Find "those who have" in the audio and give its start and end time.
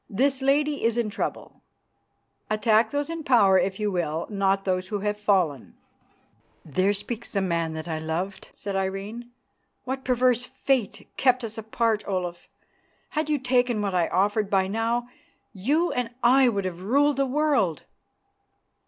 4.65-5.15